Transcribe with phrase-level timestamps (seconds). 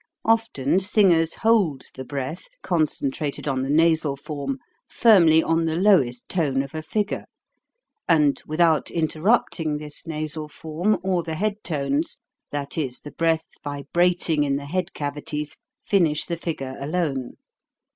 [0.25, 2.77] Often singers hold the breath, VELOCITY 255
[3.43, 4.57] concentrated on the nasal form,
[4.89, 7.25] firmly on the lowest tone of a figure,
[8.09, 12.17] and, without in terrupting this nasal form, or the head tones,
[12.49, 17.37] that is, the breath vibrating in the head cavi ties, finish the figure alone.